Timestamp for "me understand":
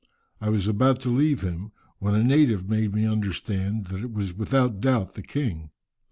2.95-3.85